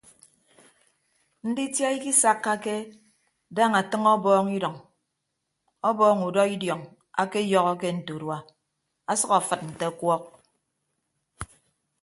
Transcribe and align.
Nditia 1.47 1.87
ikisakkake 1.97 2.75
daña 3.55 3.77
ọtʌñ 3.83 4.03
ọbọọñ 4.15 4.45
idʌñ 4.57 4.75
ọbọọñ 5.89 6.17
udọ 6.27 6.41
idiọñ 6.55 6.81
akeyọhọke 7.21 7.87
nte 7.97 8.11
urua 8.17 8.37
asʌk 9.11 9.31
afịd 9.39 9.61
nte 9.71 9.83
ọkuọk. 9.91 10.23